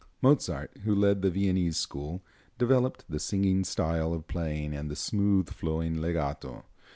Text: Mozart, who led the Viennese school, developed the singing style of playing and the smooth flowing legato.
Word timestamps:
Mozart, 0.19 0.77
who 0.83 0.95
led 0.95 1.21
the 1.21 1.29
Viennese 1.29 1.77
school, 1.77 2.23
developed 2.57 3.05
the 3.07 3.19
singing 3.19 3.63
style 3.63 4.15
of 4.15 4.25
playing 4.25 4.73
and 4.73 4.89
the 4.89 4.95
smooth 4.95 5.51
flowing 5.51 6.01
legato. 6.01 6.65